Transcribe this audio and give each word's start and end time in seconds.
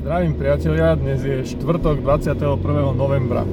Zdravím 0.00 0.32
priatelia, 0.32 0.96
dnes 0.96 1.20
je 1.20 1.44
štvrtok 1.44 2.00
21. 2.00 2.56
novembra. 2.96 3.44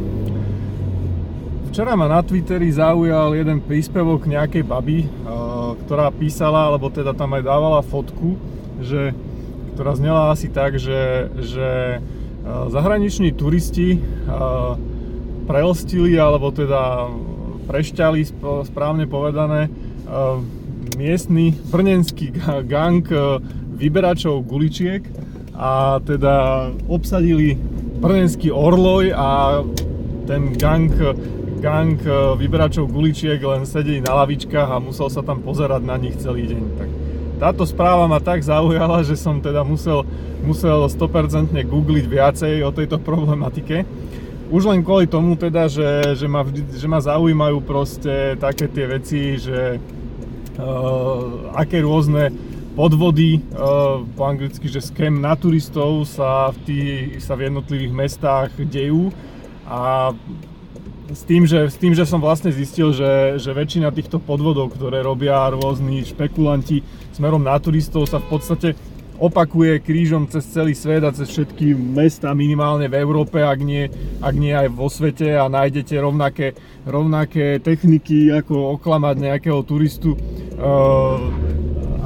Včera 1.67 1.91
ma 1.99 2.07
na 2.07 2.23
Twitteri 2.23 2.71
zaujal 2.71 3.35
jeden 3.35 3.59
príspevok 3.59 4.23
nejakej 4.23 4.63
baby, 4.63 5.03
eh, 5.03 5.09
ktorá 5.83 6.07
písala, 6.07 6.71
alebo 6.71 6.87
teda 6.87 7.11
tam 7.11 7.35
aj 7.35 7.43
dávala 7.43 7.83
fotku, 7.83 8.39
že, 8.79 9.11
ktorá 9.75 9.99
znela 9.99 10.31
asi 10.31 10.47
tak, 10.47 10.79
že, 10.79 11.27
že 11.35 11.99
eh, 11.99 12.47
zahraniční 12.71 13.35
turisti 13.35 13.99
eh, 13.99 14.71
prelstili, 15.51 16.15
alebo 16.15 16.55
teda 16.55 17.11
prešťali, 17.67 18.23
správne 18.63 19.03
povedané, 19.11 19.67
miestny 20.95 21.51
brnenský 21.67 22.31
gang 22.71 23.03
vyberačov 23.75 24.47
guličiek 24.47 25.03
a 25.57 25.97
teda 26.05 26.69
obsadili 26.85 27.57
brnenský 27.97 28.53
orloj 28.53 29.09
a 29.17 29.59
ten 30.29 30.53
gang, 30.53 30.93
gang 31.57 31.97
vyberačov 32.37 32.93
guličiek 32.93 33.41
len 33.41 33.65
sedeli 33.65 34.05
na 34.05 34.13
lavičkách 34.21 34.69
a 34.69 34.77
musel 34.77 35.09
sa 35.09 35.25
tam 35.25 35.41
pozerať 35.41 35.81
na 35.81 35.97
nich 35.97 36.13
celý 36.21 36.45
deň. 36.45 36.63
Tak 36.77 36.89
táto 37.37 37.65
správa 37.65 38.09
ma 38.09 38.21
tak 38.21 38.41
zaujala, 38.41 39.01
že 39.01 39.17
som 39.17 39.37
teda 39.41 39.61
musel, 39.61 40.05
musel 40.41 40.89
100% 40.89 41.53
googliť 41.53 42.05
viacej 42.05 42.53
o 42.65 42.73
tejto 42.73 43.01
problematike. 43.01 43.85
Už 44.47 44.65
len 44.65 44.81
kvôli 44.81 45.05
tomu 45.05 45.37
teda, 45.37 45.69
že, 45.69 46.17
že, 46.17 46.25
ma, 46.29 46.45
že 46.49 46.87
ma 46.87 46.97
zaujímajú 46.97 47.61
proste 47.61 48.39
také 48.41 48.65
tie 48.71 48.85
veci, 48.87 49.37
že 49.37 49.77
uh, 50.57 51.51
aké 51.53 51.83
rôzne 51.83 52.31
podvody, 52.77 53.41
uh, 53.57 54.05
po 54.13 54.21
anglicky, 54.29 54.69
že 54.69 54.85
scam 54.85 55.17
na 55.17 55.33
turistov 55.33 56.05
sa 56.05 56.53
v, 56.53 56.57
tý, 56.61 56.79
sa 57.17 57.33
v 57.33 57.49
jednotlivých 57.49 57.93
mestách 57.97 58.53
dejú 58.53 59.09
a 59.65 60.13
s 61.09 61.25
tým, 61.25 61.49
že, 61.49 61.71
s 61.71 61.77
tým, 61.81 61.97
že 61.97 62.05
som 62.05 62.21
vlastne 62.21 62.53
zistil, 62.53 62.93
že, 62.93 63.41
že 63.41 63.49
väčšina 63.49 63.89
týchto 63.89 64.21
podvodov, 64.21 64.77
ktoré 64.77 65.01
robia 65.01 65.49
rôzni 65.49 66.05
špekulanti 66.05 66.85
smerom 67.17 67.41
na 67.41 67.57
turistov 67.57 68.05
sa 68.05 68.21
v 68.21 68.29
podstate 68.29 68.69
opakuje 69.17 69.81
krížom 69.81 70.29
cez 70.29 70.45
celý 70.45 70.77
svet 70.77 71.01
a 71.01 71.09
cez 71.09 71.25
všetky 71.33 71.73
mesta 71.73 72.29
minimálne 72.37 72.85
v 72.85 73.01
Európe, 73.01 73.41
ak 73.41 73.57
nie, 73.65 73.89
ak 74.21 74.35
nie 74.37 74.53
aj 74.53 74.69
vo 74.69 74.85
svete 74.93 75.33
a 75.33 75.49
nájdete 75.49 75.97
rovnaké, 75.97 76.53
rovnaké 76.85 77.57
techniky, 77.57 78.29
ako 78.29 78.77
oklamať 78.77 79.15
nejakého 79.17 79.65
turistu. 79.65 80.13
Uh, 80.53 81.33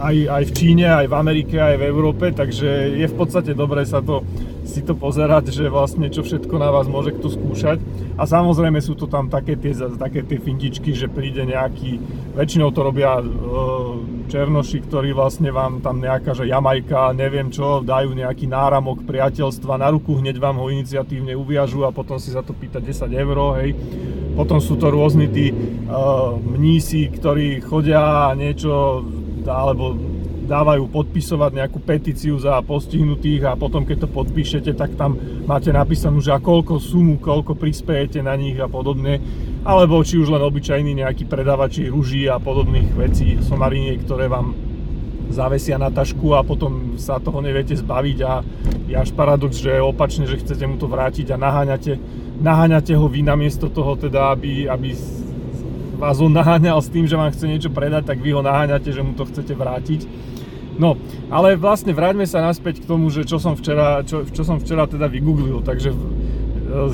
aj, 0.02 0.16
aj 0.28 0.44
v 0.50 0.52
Číne, 0.58 0.88
aj 0.90 1.08
v 1.08 1.18
Amerike, 1.18 1.56
aj 1.62 1.78
v 1.78 1.88
Európe, 1.88 2.34
takže 2.34 2.98
je 2.98 3.06
v 3.06 3.16
podstate 3.16 3.54
dobré 3.54 3.86
sa 3.86 4.02
to, 4.02 4.26
si 4.66 4.82
to 4.82 4.98
pozerať, 4.98 5.54
že 5.54 5.70
vlastne 5.70 6.10
čo 6.10 6.26
všetko 6.26 6.56
na 6.58 6.74
vás 6.74 6.90
môže 6.90 7.14
kto 7.14 7.30
skúšať. 7.30 7.78
A 8.18 8.26
samozrejme 8.26 8.82
sú 8.82 8.98
to 8.98 9.06
tam 9.06 9.30
také 9.30 9.54
tie, 9.58 9.78
také 9.78 10.26
tie 10.26 10.42
fintičky, 10.42 10.98
že 10.98 11.06
príde 11.06 11.46
nejaký, 11.46 12.02
väčšinou 12.34 12.74
to 12.74 12.82
robia 12.82 13.22
e, 13.22 13.26
černoši, 14.32 14.82
ktorí 14.90 15.14
vlastne 15.14 15.54
vám 15.54 15.86
tam 15.86 16.02
nejaká, 16.02 16.34
že 16.34 16.50
Jamajka, 16.50 17.14
neviem 17.14 17.54
čo, 17.54 17.86
dajú 17.86 18.18
nejaký 18.18 18.50
náramok 18.50 19.06
priateľstva 19.06 19.78
na 19.78 19.94
ruku, 19.94 20.18
hneď 20.18 20.42
vám 20.42 20.58
ho 20.58 20.72
iniciatívne 20.74 21.38
uviažu 21.38 21.86
a 21.86 21.94
potom 21.94 22.18
si 22.18 22.34
za 22.34 22.42
to 22.42 22.58
pýta 22.58 22.82
10 22.82 23.12
eur, 23.12 23.38
hej. 23.62 23.78
Potom 24.32 24.64
sú 24.64 24.80
to 24.80 24.88
rôzni 24.88 25.28
tí 25.28 25.52
uh, 25.52 26.40
mnísi, 26.40 27.12
ktorí 27.12 27.60
chodia 27.60 28.32
a 28.32 28.34
niečo 28.34 29.04
alebo 29.46 29.98
dávajú 30.52 30.92
podpisovať 30.92 31.52
nejakú 31.64 31.80
petíciu 31.80 32.36
za 32.36 32.60
postihnutých 32.60 33.48
a 33.48 33.56
potom 33.56 33.88
keď 33.88 34.04
to 34.04 34.10
podpíšete, 34.12 34.76
tak 34.76 35.00
tam 35.00 35.16
máte 35.48 35.72
napísanú, 35.72 36.20
že 36.20 36.36
a 36.36 36.44
koľko 36.44 36.76
sumu, 36.82 37.16
koľko 37.24 37.56
prispiejete 37.56 38.20
na 38.20 38.36
nich 38.36 38.60
a 38.60 38.68
podobne. 38.68 39.24
Alebo 39.64 40.04
či 40.04 40.20
už 40.20 40.34
len 40.34 40.44
obyčajní 40.44 40.92
nejakí 41.00 41.24
predávači 41.30 41.88
ruží 41.88 42.28
a 42.28 42.42
podobných 42.42 42.92
vecí, 42.98 43.40
somariniek, 43.40 44.04
ktoré 44.04 44.28
vám 44.28 44.52
zavesia 45.32 45.80
na 45.80 45.88
tašku 45.88 46.36
a 46.36 46.44
potom 46.44 47.00
sa 47.00 47.18
toho 47.24 47.40
neviete 47.40 47.72
zbaviť 47.80 48.18
a 48.28 48.44
je 48.92 48.96
až 49.00 49.16
paradox, 49.16 49.56
že 49.56 49.80
opačne, 49.80 50.28
že 50.28 50.44
chcete 50.44 50.68
mu 50.68 50.76
to 50.76 50.92
vrátiť 50.92 51.32
a 51.32 51.40
naháňate, 51.40 51.96
naháňate 52.44 52.92
ho 53.00 53.08
vy 53.08 53.24
namiesto 53.24 53.72
toho 53.72 53.96
teda, 53.96 54.36
aby, 54.36 54.68
aby 54.68 54.92
vás 56.02 56.18
on 56.18 56.34
naháňal 56.34 56.82
s 56.82 56.90
tým, 56.90 57.06
že 57.06 57.14
vám 57.14 57.30
chce 57.30 57.46
niečo 57.46 57.70
predať, 57.70 58.10
tak 58.10 58.26
vy 58.26 58.34
ho 58.34 58.42
naháňate, 58.42 58.90
že 58.90 59.06
mu 59.06 59.14
to 59.14 59.30
chcete 59.30 59.54
vrátiť. 59.54 60.10
No, 60.82 60.98
ale 61.30 61.54
vlastne 61.54 61.94
vráťme 61.94 62.26
sa 62.26 62.42
naspäť 62.42 62.82
k 62.82 62.90
tomu, 62.90 63.14
že 63.14 63.22
čo 63.22 63.38
som 63.38 63.54
včera, 63.54 64.02
čo, 64.02 64.26
čo 64.26 64.42
som 64.42 64.58
včera 64.58 64.90
teda 64.90 65.06
vygooglil. 65.06 65.62
Takže 65.62 65.94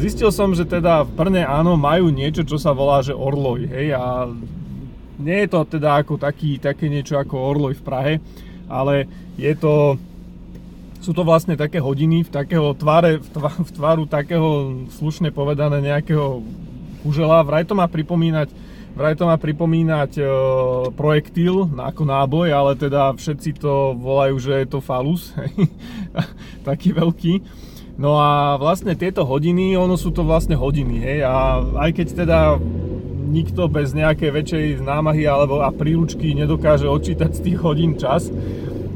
zistil 0.03 0.27
som, 0.35 0.51
že 0.51 0.67
teda 0.67 1.07
v 1.07 1.11
Brne 1.15 1.47
áno, 1.47 1.79
majú 1.79 2.11
niečo, 2.11 2.43
čo 2.43 2.59
sa 2.59 2.75
volá, 2.75 2.99
že 2.99 3.15
Orloj, 3.15 3.71
hej, 3.71 3.95
a 3.95 4.27
nie 5.23 5.37
je 5.45 5.49
to 5.55 5.79
teda 5.79 6.03
ako 6.03 6.19
taký, 6.19 6.59
také 6.59 6.91
niečo 6.91 7.15
ako 7.15 7.39
Orloj 7.39 7.79
v 7.79 7.85
Prahe, 7.85 8.13
ale 8.67 9.07
je 9.39 9.53
to, 9.55 9.95
sú 10.99 11.15
to 11.15 11.23
vlastne 11.23 11.55
také 11.55 11.79
hodiny 11.79 12.27
v 12.27 12.33
takého 12.33 12.75
tváre, 12.75 13.23
v, 13.23 13.27
tvá, 13.31 13.55
v 13.55 13.71
tváru 13.71 14.03
takého 14.03 14.83
slušne 14.99 15.31
povedané 15.31 15.79
nejakého 15.79 16.43
kužela. 17.07 17.39
Vraj 17.47 17.63
to 17.63 17.77
má 17.77 17.87
pripomínať 17.87 18.66
Vraj 18.97 19.13
to 19.13 19.29
má 19.29 19.37
pripomínať 19.37 20.11
e, 20.17 20.23
projektil 20.97 21.69
ako 21.77 22.01
náboj, 22.01 22.49
ale 22.49 22.73
teda 22.73 23.13
všetci 23.13 23.61
to 23.61 23.93
volajú, 23.93 24.41
že 24.41 24.65
je 24.65 24.67
to 24.73 24.81
falus, 24.81 25.37
taký 26.67 26.97
veľký. 26.97 27.45
No 28.01 28.17
a 28.17 28.57
vlastne 28.57 28.97
tieto 28.97 29.21
hodiny, 29.21 29.77
ono 29.77 30.01
sú 30.01 30.09
to 30.09 30.25
vlastne 30.25 30.57
hodiny, 30.57 30.97
hej, 30.97 31.19
a 31.29 31.61
aj 31.77 31.89
keď 31.93 32.07
teda 32.25 32.39
nikto 33.29 33.69
bez 33.69 33.93
nejakej 33.93 34.33
väčšej 34.33 34.65
námahy 34.81 35.29
alebo 35.29 35.61
a 35.61 35.69
príručky 35.69 36.33
nedokáže 36.33 36.89
odčítať 36.89 37.37
z 37.37 37.43
tých 37.43 37.57
hodín 37.61 38.01
čas, 38.01 38.33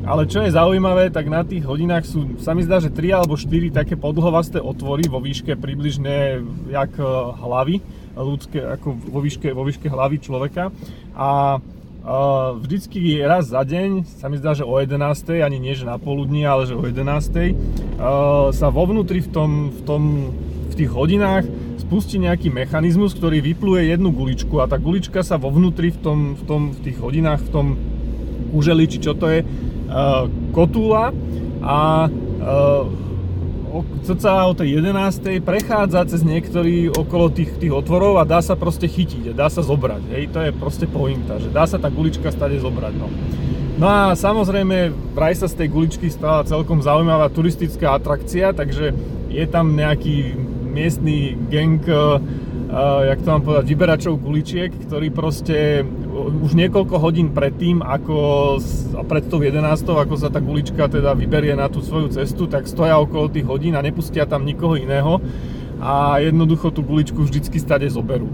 ale 0.02 0.26
čo 0.26 0.42
je 0.42 0.50
zaujímavé, 0.50 1.14
tak 1.14 1.30
na 1.30 1.46
tých 1.46 1.62
hodinách 1.62 2.10
sú, 2.10 2.42
sa 2.42 2.58
mi 2.58 2.66
zdá, 2.66 2.82
že 2.82 2.90
3 2.90 3.22
alebo 3.22 3.38
4 3.38 3.70
také 3.70 3.94
podlhovasté 3.94 4.58
otvory 4.58 5.06
vo 5.06 5.22
výške 5.22 5.54
približne 5.62 6.42
jak 6.74 6.98
e, 6.98 7.06
hlavy 7.38 8.01
ľudské, 8.16 8.60
ako 8.60 8.98
vo 9.12 9.20
výške, 9.24 9.52
vo 9.52 9.64
výške 9.64 9.88
hlavy 9.88 10.18
človeka. 10.20 10.70
A 11.16 11.60
Uh, 12.02 12.58
vždycky 12.58 13.22
raz 13.22 13.54
za 13.54 13.62
deň, 13.62 14.10
sa 14.10 14.26
mi 14.26 14.42
zdá, 14.42 14.58
že 14.58 14.66
o 14.66 14.74
11. 14.74 14.98
ani 15.38 15.62
nie, 15.62 15.78
že 15.78 15.86
na 15.86 16.02
poludní, 16.02 16.42
ale 16.50 16.66
že 16.66 16.74
o 16.74 16.82
11. 16.82 16.98
Uh, 16.98 18.50
sa 18.50 18.74
vo 18.74 18.90
vnútri 18.90 19.22
v, 19.22 19.30
tom, 19.30 19.70
v, 19.70 19.82
tom, 19.86 20.04
v 20.66 20.74
tých 20.82 20.90
hodinách 20.90 21.46
spustí 21.78 22.18
nejaký 22.18 22.50
mechanizmus, 22.50 23.14
ktorý 23.14 23.46
vypluje 23.46 23.94
jednu 23.94 24.10
guličku 24.18 24.58
a 24.58 24.66
tá 24.66 24.82
gulička 24.82 25.22
sa 25.22 25.38
vo 25.38 25.54
vnútri 25.54 25.94
v, 25.94 26.02
tom, 26.02 26.20
v, 26.34 26.44
tom, 26.50 26.62
v 26.74 26.90
tých 26.90 26.98
hodinách, 26.98 27.46
v 27.46 27.50
tom 27.54 27.68
kuželi, 28.50 28.90
či 28.90 28.98
čo 28.98 29.14
to 29.14 29.30
je, 29.30 29.46
uh, 29.46 30.26
kotúla 30.58 31.14
a 31.62 32.10
cca 34.04 34.46
o 34.46 34.54
tej 34.54 34.84
11. 34.84 35.40
prechádza 35.42 36.04
cez 36.06 36.22
niektorý 36.22 36.92
okolo 36.92 37.32
tých, 37.32 37.56
tých 37.58 37.74
otvorov 37.74 38.20
a 38.20 38.28
dá 38.28 38.44
sa 38.44 38.60
proste 38.60 38.92
chytiť, 38.92 39.32
dá 39.32 39.48
sa 39.48 39.64
zobrať. 39.64 40.04
Hej, 40.12 40.24
to 40.36 40.40
je 40.44 40.52
proste 40.52 40.86
pointa, 40.92 41.40
že 41.40 41.48
dá 41.50 41.64
sa 41.64 41.80
tá 41.80 41.88
gulička 41.88 42.30
stade 42.30 42.60
zobrať. 42.60 42.94
No. 43.00 43.08
no 43.80 43.88
a 43.88 44.02
samozrejme, 44.14 44.92
vraj 45.16 45.34
sa 45.40 45.48
z 45.48 45.64
tej 45.64 45.68
guličky 45.72 46.08
stala 46.12 46.44
celkom 46.44 46.84
zaujímavá 46.84 47.32
turistická 47.32 47.96
atrakcia, 47.96 48.52
takže 48.52 48.92
je 49.32 49.46
tam 49.48 49.74
nejaký 49.74 50.36
miestny 50.72 51.36
gang 51.52 51.80
uh, 51.88 52.20
jak 53.04 53.20
to 53.22 53.28
mám 53.28 53.44
povedať, 53.44 53.66
vyberačov 53.68 54.14
guličiek, 54.20 54.72
ktorí 54.88 55.12
proste 55.12 55.84
už 56.30 56.54
niekoľko 56.54 56.96
hodín 57.02 57.34
predtým, 57.34 57.82
ako 57.82 58.58
pred 59.10 59.26
tou 59.26 59.42
11, 59.42 59.64
ako 59.88 60.16
sa 60.20 60.30
tá 60.30 60.38
gulička 60.38 60.86
teda 60.92 61.18
vyberie 61.18 61.58
na 61.58 61.72
tú 61.72 61.82
svoju 61.82 62.14
cestu, 62.14 62.46
tak 62.46 62.70
stoja 62.70 63.00
okolo 63.02 63.32
tých 63.32 63.48
hodín 63.48 63.74
a 63.74 63.82
nepustia 63.82 64.30
tam 64.30 64.46
nikoho 64.46 64.78
iného 64.78 65.18
a 65.82 66.22
jednoducho 66.22 66.70
tú 66.70 66.86
guličku 66.86 67.26
vždycky 67.26 67.58
stade 67.58 67.90
zoberú. 67.90 68.30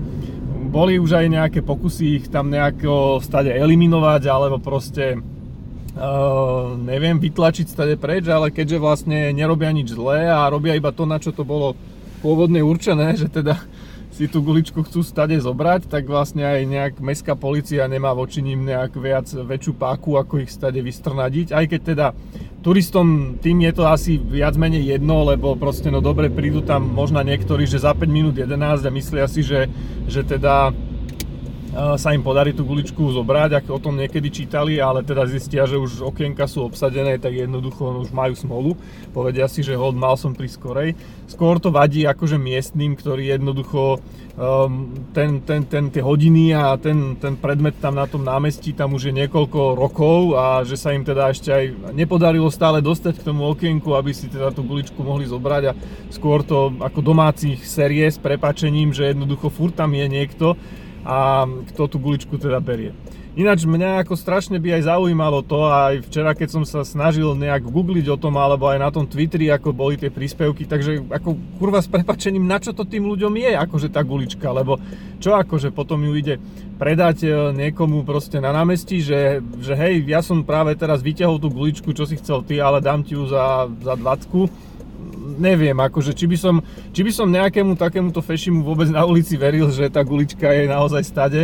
Boli 0.68 1.00
už 1.00 1.16
aj 1.16 1.26
nejaké 1.32 1.60
pokusy 1.64 2.20
ich 2.20 2.26
tam 2.28 2.52
nejako 2.52 3.24
stade 3.24 3.56
eliminovať, 3.56 4.22
alebo 4.28 4.60
proste 4.60 5.20
Uh, 5.98 6.78
neviem, 6.78 7.18
vytlačiť 7.18 7.74
stade 7.74 7.98
preč, 7.98 8.30
ale 8.30 8.54
keďže 8.54 8.78
vlastne 8.78 9.34
nerobia 9.34 9.74
nič 9.74 9.98
zlé 9.98 10.30
a 10.30 10.46
robia 10.46 10.78
iba 10.78 10.94
to, 10.94 11.10
na 11.10 11.18
čo 11.18 11.34
to 11.34 11.42
bolo 11.42 11.74
pôvodne 12.22 12.62
určené, 12.62 13.18
že 13.18 13.26
teda 13.26 13.58
si 14.18 14.26
tú 14.26 14.42
guličku 14.42 14.82
chcú 14.82 15.06
stade 15.06 15.38
zobrať, 15.38 15.86
tak 15.94 16.10
vlastne 16.10 16.42
aj 16.42 16.66
nejak 16.66 16.94
mestská 16.98 17.38
policia 17.38 17.86
nemá 17.86 18.18
voči 18.18 18.42
ním 18.42 18.66
nejak 18.66 18.98
viac, 18.98 19.30
väčšiu 19.30 19.78
páku, 19.78 20.18
ako 20.18 20.42
ich 20.42 20.50
stade 20.50 20.82
vystrnadiť. 20.82 21.54
Aj 21.54 21.62
keď 21.70 21.82
teda 21.86 22.08
turistom 22.66 23.38
tým 23.38 23.62
je 23.70 23.78
to 23.78 23.86
asi 23.86 24.18
viac 24.18 24.58
menej 24.58 24.98
jedno, 24.98 25.22
lebo 25.22 25.54
proste 25.54 25.94
no 25.94 26.02
dobre, 26.02 26.34
prídu 26.34 26.66
tam 26.66 26.90
možno 26.90 27.22
niektorí, 27.22 27.70
že 27.70 27.78
za 27.78 27.94
5 27.94 28.10
minút 28.10 28.34
11 28.34 28.58
a 28.58 28.90
myslia 28.90 29.30
si, 29.30 29.46
že, 29.46 29.70
že 30.10 30.26
teda 30.26 30.74
sa 31.74 32.10
im 32.16 32.24
podarí 32.24 32.56
tú 32.56 32.64
guličku 32.64 33.12
zobrať, 33.12 33.60
ak 33.60 33.66
o 33.68 33.80
tom 33.82 34.00
niekedy 34.00 34.32
čítali, 34.32 34.80
ale 34.80 35.04
teda 35.04 35.28
zistia, 35.28 35.68
že 35.68 35.76
už 35.76 36.00
okienka 36.00 36.48
sú 36.48 36.64
obsadené, 36.64 37.20
tak 37.20 37.36
jednoducho 37.36 38.08
už 38.08 38.10
majú 38.16 38.34
smolu. 38.34 38.70
Povedia 39.12 39.52
si, 39.52 39.62
že 39.62 39.76
hod, 39.76 39.94
mal 39.94 40.16
som 40.16 40.32
pri 40.32 40.48
skorej. 40.48 40.96
Skôr 41.28 41.60
to 41.60 41.70
vadí 41.70 42.08
akože 42.08 42.40
miestnym, 42.40 42.96
ktorí 42.96 43.28
jednoducho 43.30 44.00
um, 44.40 44.96
ten, 45.12 45.44
ten, 45.44 45.68
ten, 45.68 45.92
tie 45.92 46.00
hodiny 46.00 46.56
a 46.56 46.80
ten, 46.80 47.20
ten 47.20 47.36
predmet 47.36 47.76
tam 47.84 48.00
na 48.00 48.08
tom 48.08 48.24
námestí 48.24 48.72
tam 48.72 48.96
už 48.96 49.12
je 49.12 49.14
niekoľko 49.26 49.76
rokov 49.76 50.40
a 50.40 50.64
že 50.64 50.80
sa 50.80 50.96
im 50.96 51.04
teda 51.04 51.34
ešte 51.36 51.50
aj 51.52 51.66
nepodarilo 51.92 52.48
stále 52.48 52.80
dostať 52.80 53.20
k 53.20 53.28
tomu 53.28 53.44
okienku, 53.52 53.92
aby 53.92 54.16
si 54.16 54.32
teda 54.32 54.56
tú 54.56 54.64
guličku 54.64 55.04
mohli 55.04 55.28
zobrať 55.28 55.64
a 55.68 55.78
skôr 56.14 56.48
to 56.48 56.72
ako 56.80 57.04
domácich 57.04 57.60
série 57.66 58.08
s 58.08 58.22
prepačením, 58.22 58.96
že 58.96 59.12
jednoducho 59.12 59.52
furt 59.52 59.76
tam 59.76 59.92
je 59.92 60.08
niekto, 60.08 60.56
a 61.08 61.48
kto 61.72 61.88
tú 61.88 61.98
guličku 62.04 62.36
teda 62.36 62.60
berie. 62.60 62.92
Ináč 63.38 63.70
mňa 63.70 64.02
ako 64.02 64.18
strašne 64.18 64.58
by 64.58 64.82
aj 64.82 64.90
zaujímalo 64.90 65.46
to, 65.46 65.62
aj 65.70 66.10
včera 66.10 66.34
keď 66.34 66.58
som 66.58 66.64
sa 66.66 66.82
snažil 66.82 67.38
nejak 67.38 67.70
googliť 67.70 68.10
o 68.10 68.18
tom, 68.18 68.34
alebo 68.34 68.66
aj 68.66 68.82
na 68.82 68.90
tom 68.90 69.06
Twitteri, 69.06 69.54
ako 69.54 69.78
boli 69.78 69.94
tie 69.94 70.10
príspevky, 70.10 70.66
takže 70.66 71.06
ako 71.06 71.38
kurva 71.62 71.78
s 71.78 71.86
prepačením, 71.86 72.50
na 72.50 72.58
čo 72.58 72.74
to 72.74 72.82
tým 72.82 73.06
ľuďom 73.06 73.30
je, 73.38 73.54
akože 73.54 73.94
tá 73.94 74.02
gulička, 74.02 74.50
lebo 74.50 74.82
čo 75.22 75.38
akože 75.38 75.70
potom 75.70 76.02
ju 76.02 76.18
ide 76.18 76.42
predať 76.82 77.30
e, 77.30 77.30
niekomu 77.54 78.02
proste 78.10 78.42
na 78.42 78.50
námestí, 78.50 79.06
že, 79.06 79.46
že 79.62 79.78
hej, 79.78 80.02
ja 80.10 80.26
som 80.26 80.42
práve 80.42 80.74
teraz 80.74 81.06
vyťahol 81.06 81.38
tú 81.38 81.54
guličku, 81.54 81.94
čo 81.94 82.10
si 82.10 82.18
chcel 82.18 82.42
ty, 82.42 82.58
ale 82.58 82.82
dám 82.82 83.06
ti 83.06 83.14
ju 83.14 83.30
za, 83.30 83.70
za 83.86 83.94
20 83.94 84.68
neviem, 85.36 85.76
akože 85.76 86.16
či 86.16 86.26
by 86.26 86.38
som, 86.40 86.56
či 86.96 87.04
by 87.04 87.12
som 87.12 87.28
nejakému 87.28 87.76
takémuto 87.76 88.24
fešimu 88.24 88.64
vôbec 88.64 88.88
na 88.88 89.04
ulici 89.04 89.36
veril, 89.36 89.68
že 89.68 89.92
tá 89.92 90.00
gulička 90.02 90.48
je 90.56 90.72
naozaj 90.72 91.04
stade. 91.04 91.42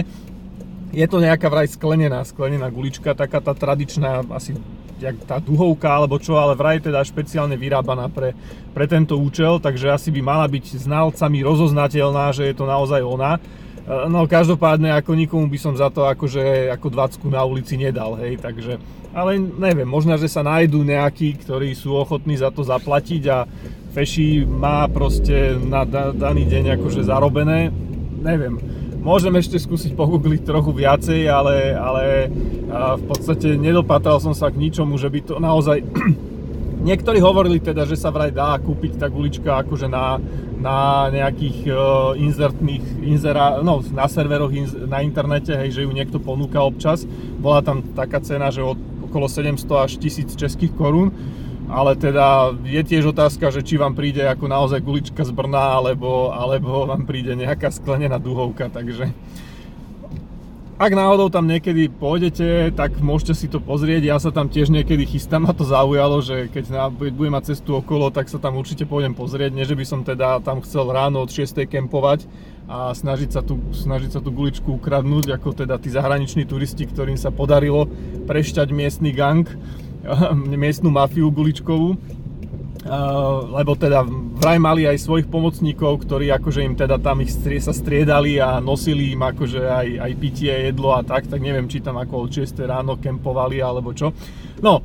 Je 0.93 1.05
to 1.09 1.19
nejaká 1.19 1.51
vraj 1.51 1.67
sklenená, 1.67 2.23
sklenená 2.23 2.71
gulička, 2.71 3.17
taká 3.17 3.43
tá 3.43 3.51
tradičná, 3.51 4.23
asi 4.31 4.55
jak 5.03 5.19
tá 5.27 5.43
duhovka 5.43 5.91
alebo 5.91 6.15
čo, 6.15 6.39
ale 6.39 6.55
vraj 6.55 6.79
teda 6.79 7.03
špeciálne 7.03 7.59
vyrábaná 7.59 8.07
pre, 8.07 8.31
pre 8.71 8.85
tento 8.87 9.19
účel, 9.19 9.59
takže 9.59 9.91
asi 9.91 10.09
by 10.15 10.21
mala 10.23 10.47
byť 10.47 10.79
znalcami 10.79 11.43
rozoznateľná, 11.43 12.31
že 12.31 12.47
je 12.47 12.55
to 12.55 12.63
naozaj 12.63 13.03
ona. 13.03 13.41
No 13.83 14.23
každopádne 14.23 14.95
ako 14.95 15.11
nikomu 15.11 15.51
by 15.51 15.59
som 15.59 15.75
za 15.75 15.91
to 15.91 16.07
akože 16.07 16.71
ako 16.71 16.87
20 16.87 17.27
na 17.27 17.43
ulici 17.43 17.75
nedal, 17.75 18.15
hej, 18.15 18.39
takže 18.39 18.79
ale 19.13 19.37
neviem, 19.37 19.85
možno, 19.85 20.15
že 20.17 20.31
sa 20.31 20.41
nájdú 20.41 20.81
nejakí, 20.81 21.37
ktorí 21.43 21.75
sú 21.75 21.93
ochotní 21.93 22.39
za 22.39 22.49
to 22.49 22.63
zaplatiť 22.65 23.23
a 23.29 23.45
Feši 23.93 24.41
má 24.47 24.89
proste 24.89 25.53
na 25.59 25.85
daný 26.15 26.49
deň 26.49 26.81
akože 26.81 27.05
zarobené. 27.05 27.69
Neviem, 28.23 28.57
môžem 29.03 29.35
ešte 29.37 29.61
skúsiť 29.61 29.93
pogoogliť 29.93 30.41
trochu 30.47 30.73
viacej, 30.73 31.29
ale, 31.29 31.77
ale 31.77 32.03
v 32.97 33.03
podstate 33.05 33.53
nedopatral 33.53 34.17
som 34.17 34.33
sa 34.33 34.49
k 34.49 34.57
ničomu, 34.57 34.97
že 34.97 35.11
by 35.11 35.19
to 35.21 35.35
naozaj... 35.37 35.83
Niektorí 36.83 37.23
hovorili 37.23 37.63
teda, 37.63 37.87
že 37.87 37.95
sa 37.95 38.11
vraj 38.11 38.35
dá 38.35 38.59
kúpiť 38.59 38.99
tá 38.99 39.07
gulička 39.07 39.63
akože 39.63 39.87
na, 39.87 40.19
na 40.59 41.07
nejakých 41.15 41.57
uh, 41.71 42.11
inzertných, 42.19 43.07
inzera, 43.07 43.63
no, 43.63 43.79
na 43.95 44.03
serveroch 44.11 44.51
inz, 44.51 44.75
na 44.75 44.99
internete, 44.99 45.55
hej, 45.55 45.79
že 45.79 45.83
ju 45.87 45.91
niekto 45.95 46.19
ponúka 46.19 46.59
občas. 46.59 47.07
Bola 47.39 47.63
tam 47.63 47.79
taká 47.95 48.19
cena, 48.19 48.51
že 48.51 48.67
od 48.67 48.75
okolo 49.07 49.31
700 49.31 49.63
až 49.79 49.91
1000 49.95 50.35
českých 50.35 50.75
korún 50.75 51.15
ale 51.73 51.95
teda 51.97 52.53
je 52.67 52.81
tiež 52.85 53.15
otázka, 53.15 53.49
že 53.49 53.65
či 53.65 53.81
vám 53.81 53.97
príde 53.97 54.21
ako 54.21 54.45
naozaj 54.45 54.83
gulička 54.83 55.25
z 55.25 55.33
Brna, 55.33 55.81
alebo, 55.81 56.29
alebo 56.29 56.85
vám 56.85 57.07
príde 57.09 57.33
nejaká 57.33 57.73
sklenená 57.73 58.21
duhovka, 58.21 58.69
takže 58.69 59.09
ak 60.73 60.91
náhodou 60.91 61.29
tam 61.29 61.45
niekedy 61.45 61.85
pôjdete, 61.85 62.73
tak 62.73 62.97
môžete 62.97 63.33
si 63.37 63.47
to 63.49 63.61
pozrieť, 63.61 64.01
ja 64.09 64.17
sa 64.17 64.33
tam 64.33 64.49
tiež 64.49 64.73
niekedy 64.73 65.05
chystám, 65.05 65.43
ma 65.45 65.53
to 65.53 65.65
zaujalo, 65.65 66.19
že 66.25 66.49
keď 66.49 66.89
budem 66.93 67.33
mať 67.33 67.53
cestu 67.53 67.77
okolo, 67.77 68.09
tak 68.09 68.29
sa 68.29 68.41
tam 68.41 68.57
určite 68.57 68.89
pôjdem 68.89 69.13
pozrieť, 69.13 69.53
nie 69.53 69.67
že 69.67 69.77
by 69.77 69.85
som 69.85 70.01
teda 70.01 70.41
tam 70.41 70.65
chcel 70.65 70.89
ráno 70.89 71.21
od 71.21 71.29
6. 71.29 71.69
kempovať 71.69 72.25
a 72.65 72.95
snažiť 72.95 73.29
sa, 73.29 73.41
tu, 73.43 73.59
snažiť 73.75 74.17
sa 74.17 74.19
tú 74.23 74.31
guličku 74.31 74.79
ukradnúť, 74.79 75.35
ako 75.35 75.65
teda 75.65 75.75
tí 75.77 75.91
zahraniční 75.91 76.47
turisti, 76.47 76.87
ktorým 76.87 77.19
sa 77.19 77.29
podarilo 77.29 77.85
prešťať 78.25 78.67
miestny 78.71 79.11
gang, 79.11 79.45
miestnú 80.63 80.89
mafiu 80.89 81.29
guličkovú, 81.29 81.99
lebo 83.53 83.79
teda 83.79 84.03
vraj 84.37 84.59
mali 84.59 84.83
aj 84.83 84.99
svojich 84.99 85.27
pomocníkov, 85.31 86.03
ktorí 86.03 86.31
akože 86.35 86.61
im 86.67 86.75
teda 86.75 86.99
tam 86.99 87.23
ich 87.23 87.31
strie, 87.31 87.63
sa 87.63 87.71
striedali 87.71 88.43
a 88.43 88.59
nosili 88.59 89.15
im 89.15 89.23
akože 89.23 89.61
aj, 89.63 89.87
aj 90.03 90.11
pitie, 90.19 90.51
jedlo 90.51 90.91
a 90.91 91.01
tak, 91.01 91.31
tak 91.31 91.39
neviem, 91.39 91.71
či 91.71 91.79
tam 91.79 91.95
ako 91.95 92.27
od 92.27 92.31
6 92.43 92.59
ráno 92.67 92.99
kempovali 92.99 93.63
alebo 93.63 93.95
čo. 93.95 94.11
No, 94.59 94.83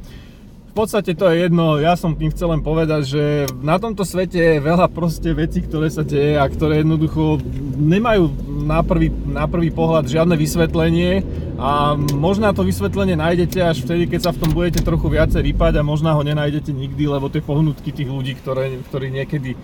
podstate 0.79 1.19
to 1.19 1.27
je 1.27 1.43
jedno, 1.43 1.83
ja 1.83 1.99
som 1.99 2.15
tým 2.15 2.31
chcel 2.31 2.55
len 2.55 2.63
povedať, 2.63 3.03
že 3.03 3.23
na 3.67 3.83
tomto 3.83 4.07
svete 4.07 4.39
je 4.39 4.63
veľa 4.63 4.87
proste 4.95 5.35
vecí, 5.35 5.67
ktoré 5.67 5.91
sa 5.91 6.07
deje 6.07 6.39
a 6.39 6.47
ktoré 6.47 6.87
jednoducho 6.87 7.43
nemajú 7.75 8.31
na 8.69 8.85
prvý, 8.85 9.09
na 9.25 9.49
prvý 9.49 9.73
pohľad 9.73 10.05
žiadne 10.05 10.37
vysvetlenie 10.37 11.25
a 11.57 11.97
možná 11.97 12.53
to 12.53 12.63
vysvetlenie 12.63 13.17
nájdete 13.17 13.59
až 13.65 13.83
vtedy, 13.83 14.07
keď 14.07 14.29
sa 14.29 14.33
v 14.37 14.41
tom 14.45 14.53
budete 14.53 14.85
trochu 14.85 15.09
viacej 15.09 15.41
rýpať 15.41 15.81
a 15.81 15.83
možná 15.83 16.13
ho 16.13 16.21
nenájdete 16.21 16.71
nikdy, 16.71 17.09
lebo 17.09 17.33
tie 17.33 17.41
pohnutky 17.41 17.91
tých 17.91 18.07
ľudí, 18.07 18.37
ktoré, 18.37 18.77
ktorí, 18.87 19.09
niekedy, 19.11 19.57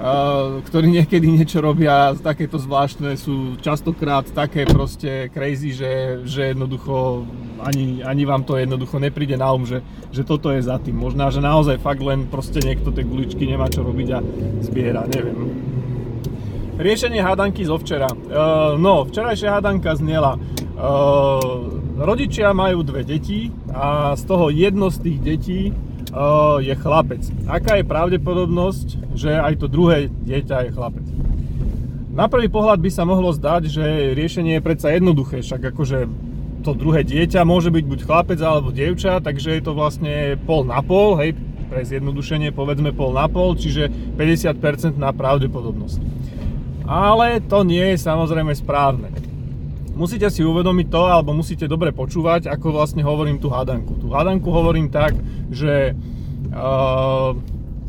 uh, 0.00 0.58
ktorí 0.64 0.88
niekedy 0.88 1.28
niečo 1.28 1.60
robia 1.60 2.16
takéto 2.16 2.56
zvláštne, 2.56 3.14
sú 3.20 3.60
častokrát 3.60 4.24
také 4.32 4.64
proste 4.64 5.28
crazy, 5.30 5.76
že, 5.76 6.24
že 6.24 6.56
jednoducho 6.56 7.28
ani, 7.60 8.00
ani 8.02 8.24
vám 8.24 8.42
to 8.42 8.56
jednoducho 8.56 8.96
nepríde 8.96 9.36
na 9.36 9.52
um, 9.52 9.68
že, 9.68 9.84
že 10.10 10.24
toto 10.24 10.48
je 10.48 10.64
za 10.64 10.80
tým. 10.80 10.96
Možná, 10.96 11.28
že 11.28 11.44
naozaj 11.44 11.78
fakt 11.78 12.00
len 12.00 12.24
proste 12.26 12.64
niekto 12.64 12.88
tie 12.90 13.04
guličky 13.04 13.44
nemá 13.44 13.68
čo 13.68 13.84
robiť 13.84 14.08
a 14.16 14.18
zbiera, 14.64 15.04
neviem. 15.06 15.75
Riešenie 16.76 17.24
hádanky 17.24 17.64
zo 17.64 17.80
včera. 17.80 18.04
Uh, 18.04 18.76
no, 18.76 19.08
včerajšia 19.08 19.56
hádanka 19.56 19.96
znela. 19.96 20.36
Uh, 20.76 21.72
rodičia 21.96 22.52
majú 22.52 22.84
dve 22.84 23.00
deti 23.00 23.48
a 23.72 24.12
z 24.12 24.22
toho 24.28 24.52
jedno 24.52 24.92
z 24.92 25.00
tých 25.00 25.18
detí 25.24 25.60
uh, 26.12 26.60
je 26.60 26.76
chlapec. 26.76 27.24
Aká 27.48 27.80
je 27.80 27.84
pravdepodobnosť, 27.88 29.16
že 29.16 29.40
aj 29.40 29.56
to 29.56 29.72
druhé 29.72 30.12
dieťa 30.28 30.68
je 30.68 30.70
chlapec? 30.76 31.06
Na 32.12 32.28
prvý 32.28 32.52
pohľad 32.52 32.76
by 32.76 32.90
sa 32.92 33.08
mohlo 33.08 33.32
zdať, 33.32 33.72
že 33.72 34.12
riešenie 34.12 34.60
je 34.60 34.66
predsa 34.68 34.92
jednoduché, 34.92 35.40
však 35.40 35.72
akože 35.72 36.04
to 36.60 36.76
druhé 36.76 37.08
dieťa 37.08 37.40
môže 37.48 37.72
byť 37.72 37.84
buď 37.88 38.00
chlapec 38.04 38.40
alebo 38.44 38.68
dievča, 38.68 39.24
takže 39.24 39.56
je 39.56 39.62
to 39.64 39.72
vlastne 39.72 40.36
pol 40.44 40.60
na 40.68 40.84
pol, 40.84 41.16
hej, 41.24 41.32
pre 41.72 41.88
zjednodušenie 41.88 42.52
povedzme 42.52 42.92
pol 42.92 43.16
na 43.16 43.32
pol, 43.32 43.56
čiže 43.56 43.88
50% 44.20 45.00
na 45.00 45.16
pravdepodobnosť. 45.16 46.26
Ale 46.86 47.42
to 47.42 47.66
nie 47.66 47.94
je 47.94 47.98
samozrejme 47.98 48.54
správne. 48.54 49.10
Musíte 49.96 50.28
si 50.28 50.44
uvedomiť 50.44 50.86
to, 50.92 51.02
alebo 51.08 51.34
musíte 51.34 51.66
dobre 51.66 51.90
počúvať, 51.90 52.52
ako 52.52 52.78
vlastne 52.78 53.02
hovorím 53.02 53.40
tú 53.40 53.48
hádanku. 53.48 53.96
Tú 53.96 54.12
hádanku 54.12 54.46
hovorím 54.52 54.92
tak, 54.92 55.16
že 55.50 55.96
uh, 56.52 57.32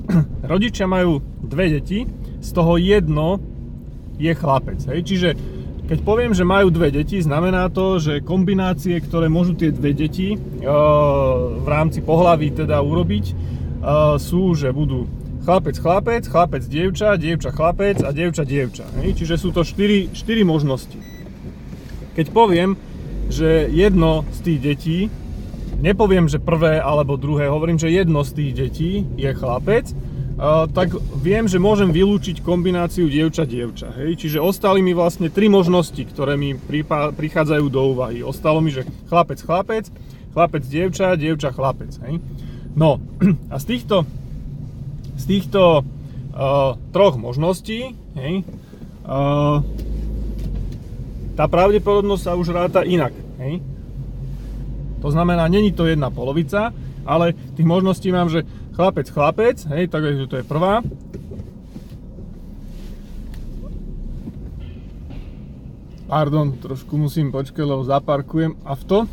rodičia 0.51 0.87
majú 0.87 1.19
dve 1.43 1.77
deti, 1.77 2.07
z 2.41 2.49
toho 2.55 2.79
jedno 2.79 3.43
je 4.17 4.33
chlapec. 4.33 4.79
Hej? 4.87 4.99
Čiže 5.03 5.29
keď 5.87 5.99
poviem, 6.03 6.35
že 6.35 6.43
majú 6.43 6.67
dve 6.67 6.91
deti, 6.91 7.23
znamená 7.23 7.71
to, 7.71 7.95
že 7.95 8.19
kombinácie, 8.19 8.99
ktoré 8.99 9.31
môžu 9.31 9.55
tie 9.55 9.71
dve 9.71 9.95
deti 9.95 10.35
e, 10.35 10.37
v 11.63 11.67
rámci 11.67 12.03
pohlaví 12.03 12.51
teda 12.51 12.83
urobiť, 12.83 13.25
e, 13.31 13.33
sú, 14.19 14.51
že 14.51 14.75
budú 14.75 15.07
chlapec, 15.47 15.79
chlapec, 15.79 16.23
chlapec, 16.27 16.63
dievča, 16.67 17.15
dievča, 17.15 17.55
chlapec 17.55 18.03
a 18.03 18.11
dievča, 18.11 18.43
dievča. 18.43 18.83
Čiže 18.99 19.39
sú 19.39 19.55
to 19.55 19.63
4, 19.63 20.11
4 20.11 20.43
možnosti. 20.43 20.99
Keď 22.19 22.35
poviem, 22.35 22.75
že 23.31 23.71
jedno 23.71 24.27
z 24.35 24.39
tých 24.43 24.59
detí, 24.59 24.99
nepoviem, 25.79 26.27
že 26.27 26.43
prvé 26.43 26.83
alebo 26.83 27.15
druhé, 27.15 27.47
hovorím, 27.47 27.79
že 27.79 27.95
jedno 27.95 28.27
z 28.27 28.31
tých 28.35 28.51
detí 28.59 28.91
je 29.15 29.31
chlapec, 29.31 29.87
tak 30.75 30.91
viem, 31.15 31.47
že 31.47 31.63
môžem 31.63 31.95
vylúčiť 31.95 32.43
kombináciu 32.43 33.07
dievča-dievča. 33.07 33.95
Hej? 34.03 34.27
Čiže 34.27 34.43
ostali 34.43 34.83
mi 34.83 34.91
vlastne 34.91 35.31
tri 35.31 35.47
možnosti, 35.47 36.03
ktoré 36.11 36.35
mi 36.35 36.59
prichádzajú 37.15 37.65
do 37.71 37.95
úvahy. 37.95 38.19
Ostalo 38.19 38.59
mi, 38.59 38.75
že 38.75 38.83
chlapec-chlapec, 39.07 39.87
chlapec-dievča, 40.35 41.15
dievča-chlapec. 41.15 42.03
Hej? 42.03 42.19
No 42.75 42.99
a 43.53 43.55
z 43.57 43.65
týchto, 43.65 44.03
z 45.17 45.23
týchto 45.25 45.81
uh, 45.81 46.77
troch 46.93 47.17
možností 47.17 47.97
hej, 48.15 48.45
uh, 49.03 49.59
tá 51.33 51.45
pravdepodobnosť 51.49 52.23
sa 52.23 52.33
už 52.37 52.53
ráta 52.53 52.81
inak. 52.85 53.13
Hej? 53.41 53.61
To 55.01 55.09
znamená, 55.13 55.45
není 55.49 55.73
to 55.73 55.85
jedna 55.85 56.09
polovica, 56.09 56.73
ale 57.05 57.37
tých 57.53 57.67
možností 57.67 58.09
mám, 58.09 58.29
že 58.29 58.45
Chlapec, 58.77 59.09
chlapec, 59.09 59.57
hej, 59.73 59.89
takže 59.89 60.29
to 60.29 60.37
je 60.37 60.45
prvá. 60.45 60.85
Pardon, 66.05 66.53
trošku 66.53 66.93
musím 66.93 67.33
počkať, 67.33 67.65
lebo 67.65 67.81
zaparkujem 67.81 68.53
auto. 68.61 69.09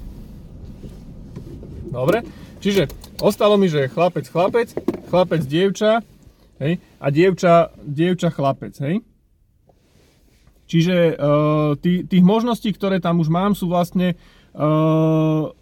Dobre, 1.94 2.26
čiže 2.58 2.90
ostalo 3.22 3.54
mi, 3.54 3.70
že 3.70 3.86
chlapec, 3.86 4.26
chlapec, 4.26 4.74
chlapec, 5.06 5.46
dievča, 5.46 6.02
hej, 6.58 6.82
a 6.98 7.06
dievča, 7.14 7.70
dievča, 7.86 8.34
chlapec, 8.34 8.74
hej. 8.82 8.98
Čiže 10.66 11.14
uh, 11.14 11.78
tý, 11.78 12.02
tých 12.02 12.24
možností, 12.26 12.74
ktoré 12.74 12.98
tam 12.98 13.22
už 13.22 13.30
mám, 13.30 13.54
sú 13.54 13.70
vlastne 13.70 14.18
uh, 14.58 15.54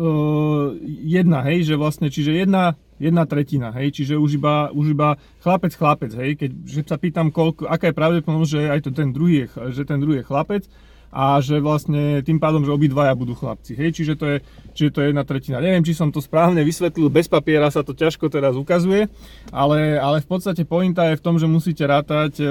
uh, 0.00 0.66
jedna, 1.04 1.44
hej, 1.52 1.68
že 1.68 1.74
vlastne, 1.76 2.08
čiže 2.08 2.32
jedna, 2.32 2.80
jedna 2.96 3.28
tretina, 3.28 3.76
hej, 3.76 3.92
čiže 3.92 4.16
už 4.16 4.40
iba, 4.40 4.72
už 4.72 4.96
iba 4.96 5.20
chlapec, 5.44 5.76
chlapec, 5.76 6.16
hej, 6.16 6.40
keď 6.40 6.50
že 6.64 6.80
sa 6.88 6.96
pýtam, 6.96 7.28
koľko, 7.28 7.68
aká 7.68 7.92
je 7.92 7.98
pravdepodobnosť, 7.98 8.52
že 8.56 8.62
aj 8.72 8.80
to 8.88 8.90
ten 8.96 9.12
druhý 9.12 9.44
je, 9.44 9.46
že 9.76 9.84
ten 9.84 10.00
druhý 10.00 10.24
je 10.24 10.28
chlapec, 10.32 10.64
a 11.10 11.42
že 11.42 11.58
vlastne 11.58 12.22
tým 12.22 12.38
pádom, 12.38 12.62
že 12.62 12.70
obidvaja 12.70 13.18
budú 13.18 13.34
chlapci. 13.34 13.74
Hej? 13.74 13.98
Čiže, 13.98 14.14
to 14.14 14.24
je, 14.30 14.36
čiže 14.78 14.90
to 14.94 14.98
je 15.02 15.06
jedna 15.10 15.26
tretina. 15.26 15.58
Neviem, 15.58 15.82
či 15.82 15.90
som 15.90 16.14
to 16.14 16.22
správne 16.22 16.62
vysvetlil, 16.62 17.10
bez 17.10 17.26
papiera 17.26 17.66
sa 17.66 17.82
to 17.82 17.98
ťažko 17.98 18.30
teraz 18.30 18.54
ukazuje, 18.54 19.10
ale, 19.50 19.98
ale 19.98 20.22
v 20.22 20.28
podstate 20.30 20.62
pointa 20.62 21.10
je 21.10 21.18
v 21.18 21.24
tom, 21.26 21.36
že 21.42 21.50
musíte 21.50 21.82
rátať 21.82 22.38
e, 22.38 22.46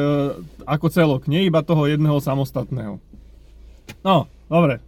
ako 0.67 0.87
celok, 0.91 1.31
nie 1.31 1.47
iba 1.47 1.63
toho 1.63 1.87
jedného 1.87 2.19
samostatného. 2.19 2.99
No, 4.03 4.27
dobre. 4.51 4.83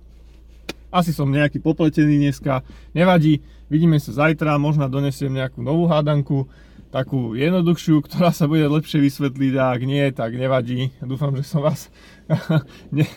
Asi 0.91 1.15
som 1.15 1.31
nejaký 1.31 1.63
popletený 1.63 2.19
dneska, 2.19 2.67
nevadí, 2.91 3.39
vidíme 3.71 3.95
sa 4.03 4.11
zajtra, 4.11 4.59
možno 4.59 4.91
donesiem 4.91 5.31
nejakú 5.31 5.63
novú 5.63 5.87
hádanku, 5.87 6.51
takú 6.91 7.39
jednoduchšiu, 7.39 8.03
ktorá 8.03 8.35
sa 8.35 8.51
bude 8.51 8.67
lepšie 8.67 8.99
vysvetliť 8.99 9.53
a 9.55 9.71
ak 9.71 9.81
nie, 9.87 10.03
tak 10.11 10.35
nevadí. 10.35 10.91
Dúfam, 10.99 11.31
že 11.39 11.47
som 11.47 11.63
vás 11.63 11.87
ne, 12.95 13.07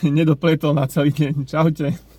nedopletol 0.16 0.74
na 0.74 0.86
celý 0.86 1.12
deň. 1.12 1.34
Čaute. 1.46 2.11